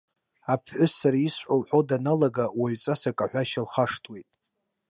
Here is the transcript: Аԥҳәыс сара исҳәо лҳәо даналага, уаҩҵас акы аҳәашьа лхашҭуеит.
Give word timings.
Аԥҳәыс 0.53 0.93
сара 0.99 1.17
исҳәо 1.27 1.55
лҳәо 1.61 1.79
даналага, 1.89 2.45
уаҩҵас 2.59 3.01
акы 3.09 3.23
аҳәашьа 3.25 3.65
лхашҭуеит. 3.65 4.27